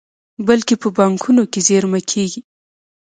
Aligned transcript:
بلکې 0.47 0.75
په 0.81 0.87
بانکونو 0.97 1.43
کې 1.51 1.59
زېرمه 1.67 1.99
کیږي. 2.11 2.41